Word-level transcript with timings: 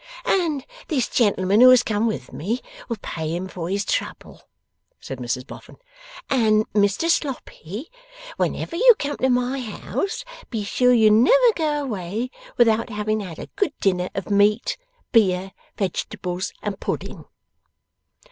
'And 0.25 0.65
this 0.87 1.07
gentleman 1.07 1.61
who 1.61 1.69
has 1.69 1.83
come 1.83 2.07
with 2.07 2.33
me 2.33 2.61
will 2.89 2.95
pay 3.03 3.35
him 3.35 3.47
for 3.47 3.69
his 3.69 3.85
trouble,' 3.85 4.49
said 4.99 5.19
Mrs 5.19 5.45
Boffin. 5.45 5.77
'And 6.27 6.67
Mr 6.73 7.07
Sloppy, 7.07 7.91
whenever 8.35 8.75
you 8.75 8.95
come 8.97 9.17
to 9.17 9.29
my 9.29 9.59
house, 9.59 10.25
be 10.49 10.63
sure 10.63 10.91
you 10.91 11.11
never 11.11 11.37
go 11.55 11.83
away 11.83 12.31
without 12.57 12.89
having 12.89 13.19
had 13.19 13.37
a 13.37 13.45
good 13.55 13.73
dinner 13.79 14.09
of 14.15 14.31
meat, 14.31 14.75
beer, 15.11 15.51
vegetables, 15.77 16.51
and 16.63 16.79
pudding. 16.79 17.25